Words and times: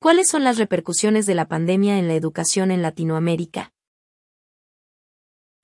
¿Cuáles 0.00 0.28
son 0.28 0.44
las 0.44 0.58
repercusiones 0.58 1.26
de 1.26 1.34
la 1.34 1.48
pandemia 1.48 1.98
en 1.98 2.06
la 2.06 2.14
educación 2.14 2.70
en 2.70 2.82
Latinoamérica? 2.82 3.72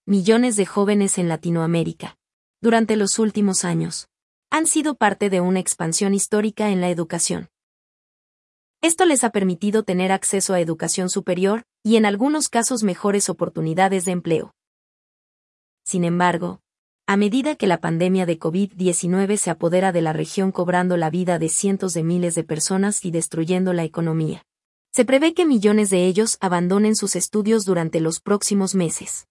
Millones 0.06 0.56
de 0.56 0.66
jóvenes 0.66 1.18
en 1.18 1.28
Latinoamérica, 1.28 2.18
durante 2.60 2.96
los 2.96 3.20
últimos 3.20 3.64
años, 3.64 4.08
han 4.50 4.66
sido 4.66 4.96
parte 4.96 5.30
de 5.30 5.40
una 5.40 5.60
expansión 5.60 6.14
histórica 6.14 6.70
en 6.70 6.80
la 6.80 6.90
educación. 6.90 7.48
Esto 8.80 9.04
les 9.04 9.22
ha 9.22 9.30
permitido 9.30 9.84
tener 9.84 10.10
acceso 10.10 10.52
a 10.52 10.58
educación 10.58 11.10
superior 11.10 11.62
y 11.84 11.94
en 11.94 12.04
algunos 12.04 12.48
casos 12.48 12.82
mejores 12.82 13.28
oportunidades 13.28 14.04
de 14.04 14.10
empleo. 14.10 14.52
Sin 15.84 16.02
embargo, 16.02 16.60
a 17.06 17.18
medida 17.18 17.54
que 17.54 17.66
la 17.66 17.78
pandemia 17.78 18.24
de 18.24 18.38
COVID-19 18.38 19.36
se 19.36 19.50
apodera 19.50 19.92
de 19.92 20.00
la 20.00 20.14
región 20.14 20.52
cobrando 20.52 20.96
la 20.96 21.10
vida 21.10 21.38
de 21.38 21.50
cientos 21.50 21.92
de 21.92 22.02
miles 22.02 22.34
de 22.34 22.44
personas 22.44 23.04
y 23.04 23.10
destruyendo 23.10 23.74
la 23.74 23.84
economía. 23.84 24.46
Se 24.90 25.04
prevé 25.04 25.34
que 25.34 25.44
millones 25.44 25.90
de 25.90 26.06
ellos 26.06 26.38
abandonen 26.40 26.96
sus 26.96 27.14
estudios 27.14 27.66
durante 27.66 28.00
los 28.00 28.20
próximos 28.20 28.74
meses. 28.74 29.26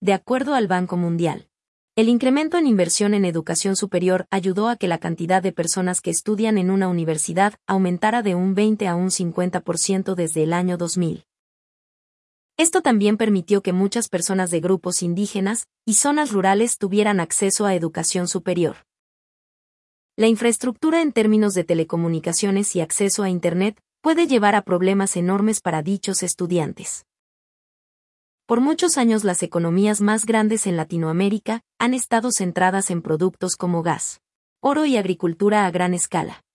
De 0.00 0.12
acuerdo 0.12 0.54
al 0.54 0.68
Banco 0.68 0.98
Mundial, 0.98 1.48
el 1.94 2.10
incremento 2.10 2.58
en 2.58 2.66
inversión 2.66 3.14
en 3.14 3.24
educación 3.24 3.74
superior 3.74 4.26
ayudó 4.30 4.68
a 4.68 4.76
que 4.76 4.88
la 4.88 4.98
cantidad 4.98 5.42
de 5.42 5.52
personas 5.52 6.02
que 6.02 6.10
estudian 6.10 6.58
en 6.58 6.70
una 6.70 6.88
universidad 6.88 7.54
aumentara 7.66 8.22
de 8.22 8.34
un 8.34 8.54
20 8.54 8.86
a 8.88 8.94
un 8.94 9.08
50% 9.08 10.14
desde 10.14 10.42
el 10.42 10.52
año 10.52 10.76
2000. 10.76 11.25
Esto 12.58 12.80
también 12.80 13.18
permitió 13.18 13.62
que 13.62 13.74
muchas 13.74 14.08
personas 14.08 14.50
de 14.50 14.60
grupos 14.60 15.02
indígenas 15.02 15.66
y 15.84 15.94
zonas 15.94 16.32
rurales 16.32 16.78
tuvieran 16.78 17.20
acceso 17.20 17.66
a 17.66 17.74
educación 17.74 18.28
superior. 18.28 18.76
La 20.16 20.26
infraestructura 20.26 21.02
en 21.02 21.12
términos 21.12 21.52
de 21.52 21.64
telecomunicaciones 21.64 22.74
y 22.74 22.80
acceso 22.80 23.22
a 23.22 23.28
Internet 23.28 23.78
puede 24.00 24.26
llevar 24.26 24.54
a 24.54 24.62
problemas 24.62 25.16
enormes 25.16 25.60
para 25.60 25.82
dichos 25.82 26.22
estudiantes. 26.22 27.04
Por 28.46 28.62
muchos 28.62 28.96
años 28.96 29.24
las 29.24 29.42
economías 29.42 30.00
más 30.00 30.24
grandes 30.24 30.66
en 30.66 30.78
Latinoamérica 30.78 31.60
han 31.78 31.92
estado 31.92 32.30
centradas 32.32 32.90
en 32.90 33.02
productos 33.02 33.56
como 33.56 33.82
gas, 33.82 34.22
oro 34.62 34.86
y 34.86 34.96
agricultura 34.96 35.66
a 35.66 35.70
gran 35.70 35.92
escala. 35.92 36.45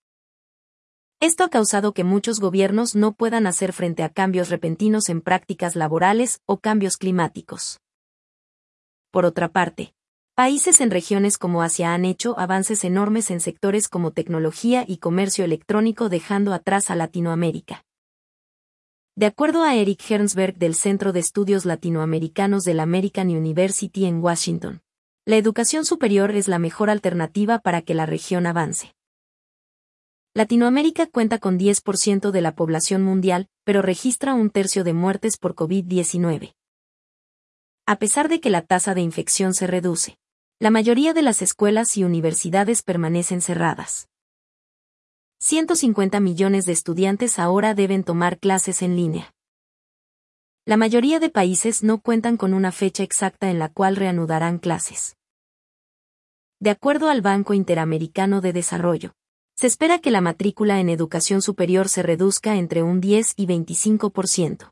Esto 1.22 1.44
ha 1.44 1.50
causado 1.50 1.94
que 1.94 2.03
muchos 2.03 2.39
gobiernos 2.39 2.95
no 2.95 3.11
puedan 3.11 3.45
hacer 3.45 3.73
frente 3.73 4.02
a 4.02 4.09
cambios 4.09 4.50
repentinos 4.50 5.08
en 5.08 5.22
prácticas 5.22 5.75
laborales 5.75 6.41
o 6.47 6.58
cambios 6.58 6.97
climáticos. 6.97 7.80
Por 9.11 9.25
otra 9.25 9.47
parte, 9.47 9.94
países 10.33 10.81
en 10.81 10.89
regiones 10.89 11.38
como 11.38 11.61
Asia 11.61 11.94
han 11.94 12.05
hecho 12.05 12.39
avances 12.39 12.83
enormes 12.83 13.30
en 13.30 13.39
sectores 13.39 13.88
como 13.88 14.09
tecnología 14.09 14.83
y 14.88 14.97
comercio 14.97 15.45
electrónico 15.45 16.09
dejando 16.09 16.53
atrás 16.53 16.89
a 16.89 16.95
Latinoamérica. 16.95 17.85
De 19.16 19.28
acuerdo 19.28 19.61
a 19.61 19.75
Eric 19.75 20.02
Hernsberg 20.09 20.56
del 20.58 20.73
Centro 20.73 21.13
de 21.13 21.19
Estudios 21.19 21.66
Latinoamericanos 21.66 22.63
del 22.63 22.80
American 22.80 23.30
University 23.30 24.06
en 24.06 24.23
Washington, 24.23 24.81
la 25.28 25.38
educación 25.38 25.85
superior 25.85 26.31
es 26.31 26.47
la 26.47 26.58
mejor 26.58 26.89
alternativa 26.89 27.59
para 27.59 27.83
que 27.83 27.94
la 27.94 28.08
región 28.08 28.47
avance. 28.47 28.95
Latinoamérica 30.33 31.07
cuenta 31.07 31.39
con 31.39 31.59
10% 31.59 32.31
de 32.31 32.39
la 32.39 32.55
población 32.55 33.03
mundial, 33.03 33.49
pero 33.65 33.81
registra 33.81 34.33
un 34.33 34.49
tercio 34.49 34.85
de 34.85 34.93
muertes 34.93 35.35
por 35.38 35.55
COVID-19. 35.55 36.55
A 37.85 37.95
pesar 37.97 38.29
de 38.29 38.39
que 38.39 38.49
la 38.49 38.61
tasa 38.61 38.93
de 38.93 39.01
infección 39.01 39.53
se 39.53 39.67
reduce, 39.67 40.17
la 40.57 40.69
mayoría 40.69 41.13
de 41.13 41.21
las 41.21 41.41
escuelas 41.41 41.97
y 41.97 42.05
universidades 42.05 42.81
permanecen 42.81 43.41
cerradas. 43.41 44.07
150 45.39 46.21
millones 46.21 46.66
de 46.66 46.71
estudiantes 46.71 47.38
ahora 47.38 47.73
deben 47.73 48.05
tomar 48.05 48.39
clases 48.39 48.83
en 48.83 48.95
línea. 48.95 49.33
La 50.63 50.77
mayoría 50.77 51.19
de 51.19 51.29
países 51.29 51.83
no 51.83 51.99
cuentan 51.99 52.38
con 52.38 52.53
una 52.53 52.71
fecha 52.71 53.03
exacta 53.03 53.49
en 53.49 53.59
la 53.59 53.67
cual 53.67 53.97
reanudarán 53.97 54.59
clases. 54.59 55.17
De 56.61 56.69
acuerdo 56.69 57.09
al 57.09 57.22
Banco 57.22 57.53
Interamericano 57.53 58.39
de 58.39 58.53
Desarrollo, 58.53 59.13
se 59.61 59.67
espera 59.67 59.99
que 59.99 60.09
la 60.09 60.22
matrícula 60.22 60.79
en 60.79 60.89
educación 60.89 61.44
superior 61.44 61.88
se 61.88 62.01
reduzca 62.01 62.55
entre 62.55 62.81
un 62.81 62.99
10 62.99 63.33
y 63.35 63.45
25%. 63.45 64.72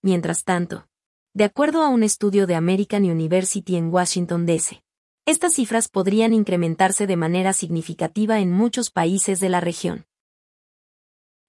Mientras 0.00 0.44
tanto, 0.44 0.86
de 1.34 1.44
acuerdo 1.44 1.82
a 1.82 1.90
un 1.90 2.02
estudio 2.02 2.46
de 2.46 2.54
American 2.54 3.04
University 3.04 3.76
en 3.76 3.92
Washington, 3.92 4.46
D.C., 4.46 4.82
estas 5.26 5.52
cifras 5.52 5.88
podrían 5.88 6.32
incrementarse 6.32 7.06
de 7.06 7.16
manera 7.18 7.52
significativa 7.52 8.40
en 8.40 8.50
muchos 8.50 8.90
países 8.90 9.40
de 9.40 9.50
la 9.50 9.60
región. 9.60 10.06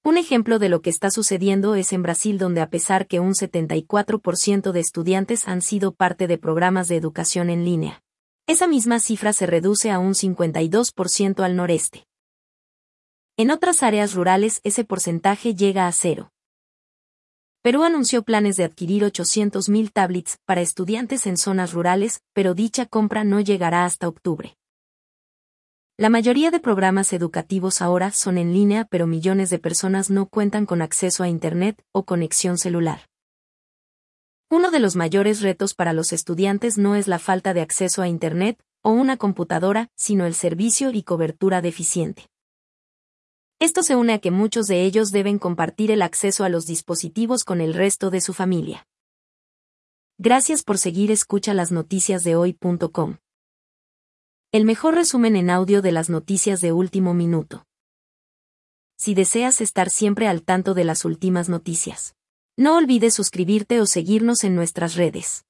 Un 0.03 0.17
ejemplo 0.17 0.59
de 0.59 0.67
lo 0.67 0.81
que 0.81 0.89
está 0.89 1.11
sucediendo 1.11 1.75
es 1.75 1.94
en 1.94 2.03
Brasil 2.03 2.38
donde 2.38 2.59
a 2.59 2.69
pesar 2.69 3.07
que 3.07 3.21
un 3.21 3.35
74% 3.35 4.73
de 4.73 4.79
estudiantes 4.81 5.47
han 5.47 5.61
sido 5.61 5.94
parte 5.94 6.27
de 6.27 6.38
programas 6.38 6.89
de 6.89 6.97
educación 6.97 7.50
en 7.50 7.63
línea, 7.63 8.03
esa 8.47 8.68
misma 8.68 9.00
cifra 9.00 9.34
se 9.34 9.46
reduce 9.46 9.91
a 9.91 10.00
un 10.00 10.13
52% 10.13 11.44
al 11.44 11.56
noreste. 11.56 12.07
En 13.38 13.52
otras 13.52 13.84
áreas 13.84 14.13
rurales 14.13 14.59
ese 14.63 14.84
porcentaje 14.84 15.56
llega 15.56 15.88
a 15.88 15.91
cero. 15.91 16.31
Perú 17.62 17.84
anunció 17.84 18.24
planes 18.24 18.57
de 18.57 18.63
adquirir 18.63 19.03
800.000 19.03 19.91
tablets 19.91 20.38
para 20.46 20.62
estudiantes 20.62 21.28
en 21.28 21.38
zonas 21.38 21.74
rurales, 21.74 22.24
pero 22.34 22.56
dicha 22.56 22.88
compra 22.88 23.24
no 23.24 23.40
llegará 23.40 23.85
hasta 23.85 24.07
octubre. 24.07 24.57
La 25.96 26.09
mayoría 26.09 26.50
de 26.50 26.59
programas 26.59 27.13
educativos 27.13 27.84
ahora 27.84 28.09
son 28.09 28.40
en 28.40 28.51
línea, 28.51 28.85
pero 28.85 29.06
millones 29.06 29.51
de 29.51 29.59
personas 29.59 30.09
no 30.09 30.25
cuentan 30.25 30.66
con 30.66 30.81
acceso 30.81 31.22
a 31.22 31.28
Internet 31.28 31.80
o 31.91 32.03
conexión 32.03 32.57
celular. 32.57 33.10
Uno 34.53 34.69
de 34.69 34.81
los 34.81 34.97
mayores 34.97 35.39
retos 35.39 35.73
para 35.73 35.94
los 35.94 36.12
estudiantes 36.12 36.78
no 36.78 36.95
es 36.95 37.07
la 37.07 37.19
falta 37.19 37.53
de 37.53 37.62
acceso 37.62 38.01
a 38.01 38.09
Internet 38.09 38.62
o 38.81 38.89
una 38.89 39.16
computadora, 39.16 39.88
sino 39.95 40.25
el 40.25 40.35
servicio 40.35 40.91
y 40.91 41.03
cobertura 41.03 41.62
deficiente. 41.62 42.28
Esto 43.59 43.81
se 43.81 43.95
une 43.95 44.12
a 44.12 44.19
que 44.19 44.29
muchos 44.29 44.67
de 44.67 44.84
ellos 44.84 45.12
deben 45.12 45.39
compartir 45.39 45.89
el 45.89 46.01
acceso 46.01 46.44
a 46.44 46.50
los 46.50 46.66
dispositivos 46.66 47.45
con 47.45 47.62
el 47.62 47.73
resto 47.73 48.09
de 48.09 48.19
su 48.19 48.34
familia. 48.34 48.85
Gracias 50.17 50.63
por 50.63 50.78
seguir 50.78 51.12
escucha 51.12 51.53
las 51.53 51.72
noticias 51.72 52.25
de 52.25 52.35
hoy.com. 52.35 53.19
El 54.51 54.66
mejor 54.66 54.95
resumen 54.95 55.38
en 55.38 55.50
audio 55.50 55.81
de 55.81 55.94
las 55.94 56.09
noticias 56.09 56.59
de 56.59 56.73
último 56.73 57.13
minuto. 57.13 57.66
Si 58.97 59.13
deseas 59.13 59.62
estar 59.62 59.89
siempre 59.89 60.28
al 60.28 60.44
tanto 60.44 60.73
de 60.73 60.83
las 60.83 61.06
últimas 61.06 61.47
noticias 61.47 62.16
no 62.61 62.77
olvides 62.77 63.16
suscribirte 63.16 63.81
o 63.81 63.88
seguirnos 63.88 64.44
en 64.44 64.55
nuestras 64.55 64.94
redes. 64.94 65.45